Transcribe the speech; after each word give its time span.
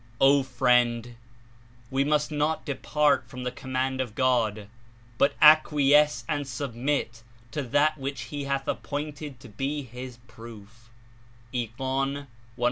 O 0.19 0.41
friend, 0.41 1.15
we 1.91 2.03
must 2.03 2.31
not 2.31 2.65
depart 2.65 3.27
from 3.29 3.43
the 3.43 3.51
command 3.51 4.01
of 4.01 4.15
God, 4.15 4.67
but 5.19 5.35
acquiesce 5.39 6.25
and 6.27 6.47
submit 6.47 7.21
to 7.51 7.61
that 7.61 7.99
which 7.99 8.21
he 8.33 8.45
hath 8.45 8.67
appointed 8.67 9.39
to 9.41 9.47
be 9.47 9.83
His 9.83 10.17
Proof." 10.27 10.89